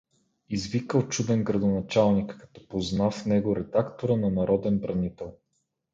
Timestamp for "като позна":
2.39-3.11